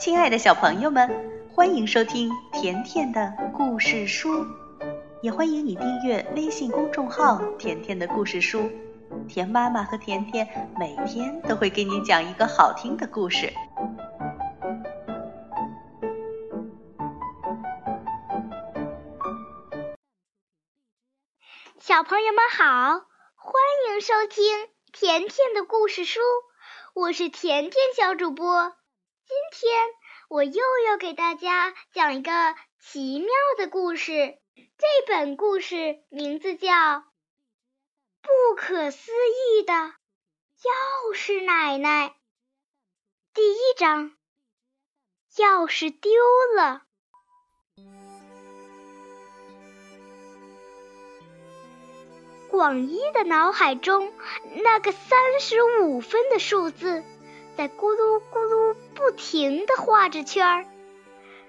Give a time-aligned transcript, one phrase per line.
[0.00, 4.46] 亲爱的小朋友们，欢迎收听甜甜的故事书，
[5.20, 8.70] 也欢迎你订阅微信公众号“甜甜的故事书”。
[9.28, 10.48] 甜妈妈和甜甜
[10.78, 13.52] 每天都会给你讲一个好听的故事。
[21.78, 23.04] 小朋友们好，
[23.36, 23.54] 欢
[23.90, 26.20] 迎收听甜甜的故事书，
[26.94, 28.79] 我是甜甜小主播。
[29.30, 29.86] 今天
[30.28, 32.32] 我又要给大家讲一个
[32.80, 36.66] 奇妙的故事，这本故事名字叫
[38.22, 42.08] 《不可思议的钥匙奶奶》。
[43.32, 44.16] 第一章，
[45.36, 46.10] 钥匙丢
[46.56, 46.82] 了。
[52.50, 54.12] 广一的脑海中，
[54.64, 57.04] 那个三十五分的数字
[57.56, 60.66] 在咕噜咕噜不停地画着圈儿。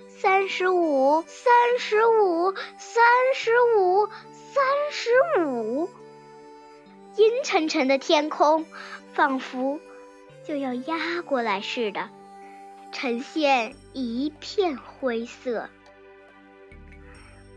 [0.07, 3.03] 三十五，三十五，三
[3.35, 5.09] 十五，三十
[5.41, 5.89] 五。
[7.15, 8.65] 阴沉沉的天空
[9.13, 9.79] 仿佛
[10.45, 12.09] 就要压过来似的，
[12.91, 15.69] 呈现一片灰色。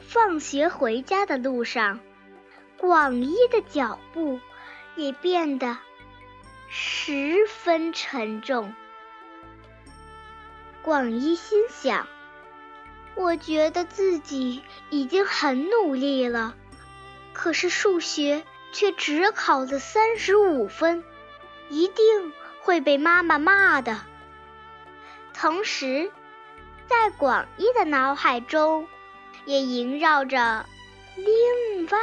[0.01, 2.01] 放学回家的路上。
[2.77, 4.41] 广一的脚步
[4.97, 5.79] 也变得
[6.69, 8.75] 十分沉重。
[10.83, 12.07] 广一心想
[13.15, 16.55] ：“我觉得自己已经很努力了，
[17.33, 21.03] 可是数学却只考了三十五分，
[21.69, 24.01] 一定会被妈妈骂的。”
[25.33, 26.13] 同时，
[26.87, 28.87] 在广一的脑海中
[29.47, 30.67] 也萦绕着。
[31.17, 31.99] 另外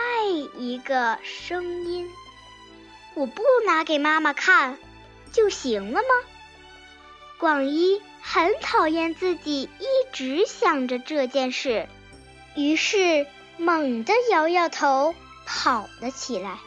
[0.55, 2.09] 一个声音，
[3.13, 4.77] 我不拿给妈妈看
[5.31, 6.07] 就行了吗？
[7.37, 11.87] 广一很讨厌自己一直想着这件事，
[12.55, 13.25] 于是
[13.57, 15.15] 猛地摇摇头，
[15.45, 16.59] 跑了起来。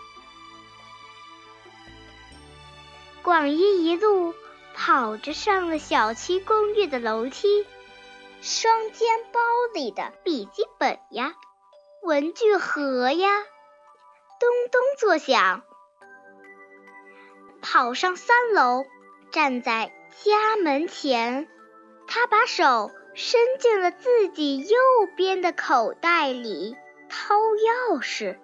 [3.23, 4.35] 广一一路
[4.75, 7.65] 跑着上了小区公寓的楼梯，
[8.43, 9.41] 双肩包
[9.73, 11.35] 里的笔记本呀。
[12.03, 13.29] 文具盒呀，
[14.41, 15.63] 咚咚作响。
[17.65, 18.85] 跑上三楼，
[19.31, 19.91] 站在
[20.23, 21.49] 家门前，
[22.07, 24.77] 他把手伸进了自己右
[25.17, 26.77] 边的口袋里
[27.09, 28.37] 掏钥匙。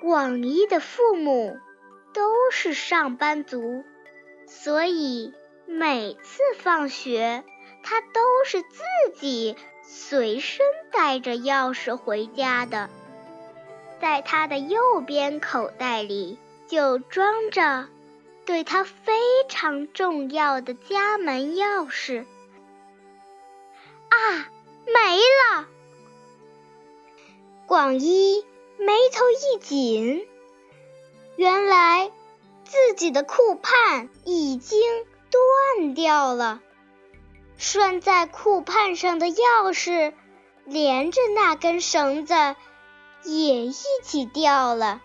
[0.00, 1.56] 广一的父母
[2.12, 3.84] 都是上班族，
[4.46, 5.32] 所以
[5.66, 7.44] 每次放学，
[7.84, 8.82] 他都是自
[9.14, 9.56] 己。
[9.84, 12.88] 随身带着钥匙回家的，
[14.00, 16.38] 在他的右边口袋里
[16.72, 17.86] 就装着
[18.46, 19.12] 对他非
[19.46, 22.24] 常重要的家门钥匙。
[24.08, 24.48] 啊，
[24.86, 25.68] 没了！
[27.66, 28.46] 广一
[28.78, 30.26] 眉头一紧，
[31.36, 32.10] 原来
[32.64, 34.80] 自己的裤盼已经
[35.76, 36.62] 断掉了。
[37.58, 40.14] 拴在裤畔上的钥匙，
[40.64, 42.34] 连着那根绳子
[43.24, 45.02] 也一起掉了。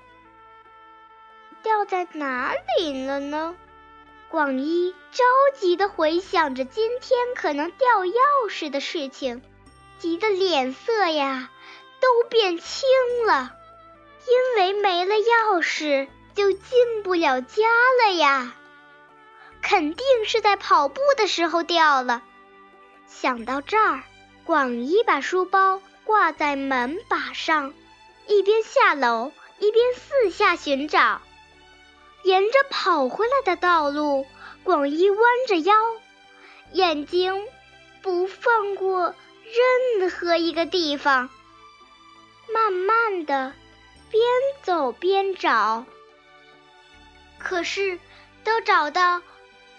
[1.67, 3.53] 掉在哪里了呢？
[4.29, 5.25] 广一着
[5.59, 9.41] 急的回想着今天可能掉钥匙的事情，
[9.99, 11.49] 急得脸色呀
[11.99, 12.87] 都变青
[13.25, 13.51] 了。
[14.25, 17.65] 因为没了钥匙，就进不了家
[18.01, 18.55] 了呀。
[19.61, 22.23] 肯定是在跑步的时候掉了。
[23.07, 24.03] 想到这儿，
[24.45, 27.73] 广一把书包挂在门把上，
[28.25, 31.19] 一边下楼一边四下寻找。
[32.27, 34.25] 沿着跑回来的道路，
[34.65, 35.73] 广一弯着腰，
[36.73, 37.47] 眼睛
[38.01, 39.15] 不放过
[39.97, 41.29] 任何一个地方，
[42.53, 43.53] 慢慢的
[44.11, 44.21] 边
[44.61, 45.85] 走边找。
[47.39, 47.97] 可是，
[48.43, 49.21] 都找到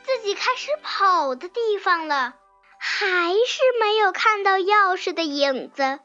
[0.04, 2.34] 自己开始跑的地方了。
[2.78, 5.98] 还是没有看到钥匙的影子，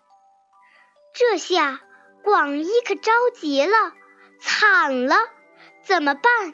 [1.14, 1.80] 这下
[2.22, 3.94] 广一可着急了，
[4.42, 5.16] 惨了，
[5.84, 6.54] 怎么办？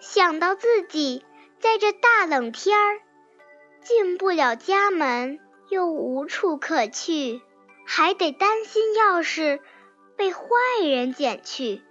[0.00, 1.24] 想到自己
[1.60, 3.00] 在这大冷天儿
[3.84, 5.38] 进不了家门，
[5.68, 7.40] 又无处可去，
[7.86, 9.60] 还得担心钥匙
[10.16, 10.46] 被坏
[10.82, 11.82] 人捡去，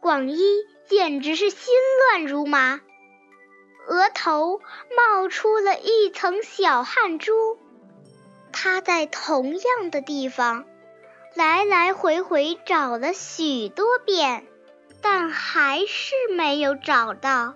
[0.00, 0.40] 广一
[0.88, 1.74] 简直是心
[2.08, 2.80] 乱如麻。
[3.88, 4.60] 额头
[4.96, 7.58] 冒出了一层小汗珠，
[8.52, 10.64] 他在同样的地方
[11.34, 14.46] 来来回回找了许多遍，
[15.02, 17.54] 但还是没有找到。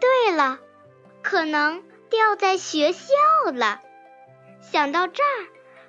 [0.00, 0.58] 对了，
[1.22, 3.12] 可能掉在学校
[3.52, 3.80] 了。
[4.60, 5.46] 想到这儿，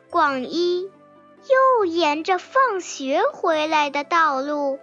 [0.10, 0.92] 广一
[1.48, 4.80] 又沿着放学回来的道路，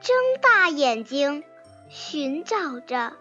[0.00, 1.44] 睁大眼睛
[1.88, 3.12] 寻找着。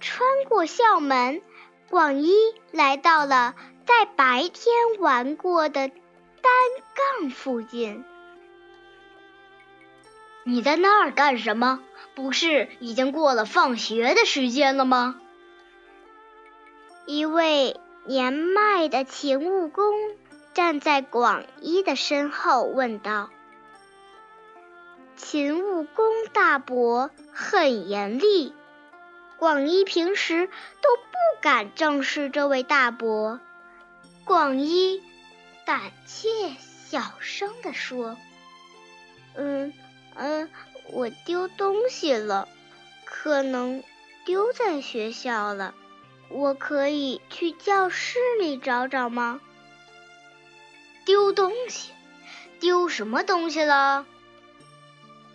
[0.00, 1.42] 穿过校门，
[1.88, 2.34] 广一
[2.72, 3.54] 来到了
[3.86, 5.94] 在白天玩过的单
[7.20, 8.04] 杠附近。
[10.44, 11.80] 你在那儿干什么？
[12.14, 15.20] 不是已经过了放学的时间了吗？
[17.06, 19.94] 一位年迈的勤务工
[20.54, 23.30] 站在广一的身后问道。
[25.16, 28.54] 勤务工大伯很严厉。
[29.38, 30.46] 广一平时
[30.82, 33.40] 都不敢正视这位大伯。
[34.24, 35.02] 广一
[35.64, 36.28] 胆怯
[36.86, 38.16] 小声地说
[39.34, 39.72] ：“嗯
[40.22, 40.50] 嗯，
[40.90, 42.46] 我丢东西了，
[43.06, 43.82] 可能
[44.26, 45.74] 丢在学校了。
[46.28, 49.40] 我可以去教室里找找吗？”
[51.06, 51.92] 丢东西？
[52.60, 54.04] 丢什么东西了？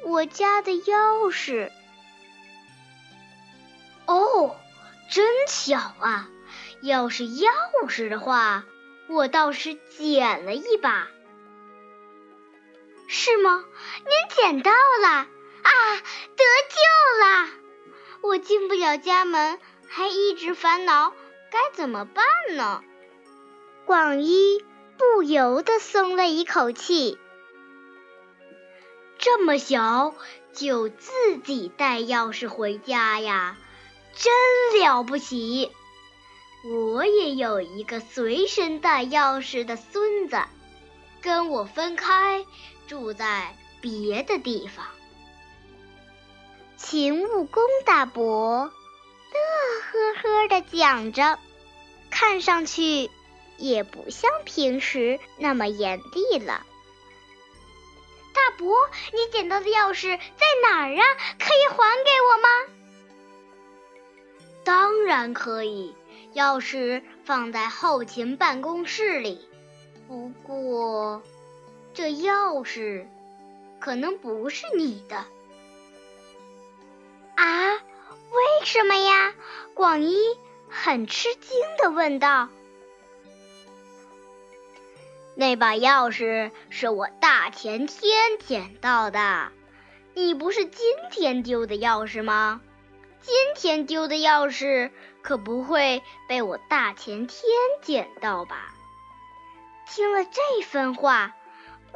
[0.03, 1.71] 我家的钥匙。
[4.05, 4.55] 哦，
[5.09, 6.29] 真巧啊！
[6.83, 7.49] 要是钥
[7.87, 8.65] 匙的话，
[9.09, 11.07] 我倒是捡了一把。
[13.07, 13.63] 是吗？
[13.99, 14.71] 您捡到
[15.01, 15.95] 了啊！
[16.35, 17.49] 得救了！
[18.21, 21.13] 我进不了家门，还一直烦恼
[21.51, 22.25] 该怎么办
[22.55, 22.83] 呢。
[23.85, 24.63] 广一
[24.97, 27.19] 不由得松了一口气。
[29.17, 30.15] 这么小
[30.53, 33.57] 就自己带钥匙回家呀？
[34.13, 35.71] 真了不起！
[36.67, 40.41] 我也有一个随身带钥匙的孙子，
[41.21, 42.45] 跟我分开
[42.87, 44.85] 住在别的地方。
[46.77, 48.71] 勤务工大伯乐
[49.91, 51.39] 呵呵地讲着，
[52.09, 53.09] 看上去
[53.57, 56.65] 也不像平时那么严厉了。
[58.33, 58.75] 大伯，
[59.13, 61.03] 你捡到的钥匙在哪儿啊？
[61.39, 62.49] 可以还给我吗？
[64.63, 65.95] 当然可以，
[66.33, 69.47] 钥匙放在后勤办公室里。
[70.07, 71.23] 不过，
[71.95, 73.05] 这钥匙
[73.79, 75.25] 可能不是你的。
[77.35, 77.73] 啊？
[78.31, 79.33] 为什么呀？
[79.73, 80.17] 广一
[80.69, 82.49] 很吃惊的问道。
[85.35, 89.51] 那把钥匙是我大前天捡到的。
[90.13, 92.61] 你不是今天丢的钥匙吗？
[93.21, 94.91] 今天丢的钥匙
[95.21, 97.39] 可不会被我大前天
[97.81, 98.73] 捡到吧？
[99.87, 101.35] 听了这番话，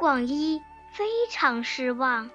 [0.00, 2.30] 广一非常失望。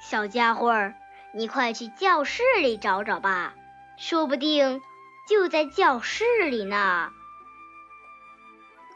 [0.00, 0.94] 小家伙儿，
[1.34, 3.52] 你快去教室里找找吧，
[3.98, 4.80] 说不定
[5.28, 7.12] 就在教室里呢。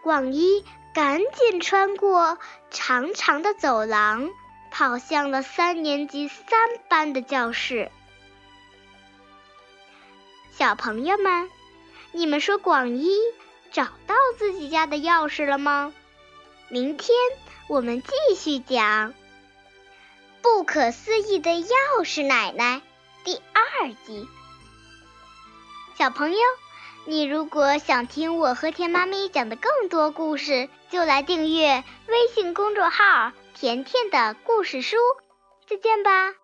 [0.03, 0.65] 广一
[0.95, 2.39] 赶紧穿过
[2.71, 4.31] 长长的走廊。
[4.71, 6.47] 跑向了三年级三
[6.89, 7.91] 班的教室。
[10.51, 11.51] 小朋友们，
[12.13, 13.19] 你们说广一
[13.71, 15.93] 找到自己家的钥匙了吗？
[16.73, 17.15] 明天
[17.69, 19.11] 我们继续讲
[20.41, 22.79] 《不可思议的钥匙奶奶》
[23.27, 24.27] 第二集。
[25.99, 26.39] 小朋友，
[27.05, 33.33] 你如果想听我和田妈咪讲的更多故事，就来订阅微信公众号。
[33.53, 34.97] 甜甜的故事书，
[35.69, 36.42] 再见吧。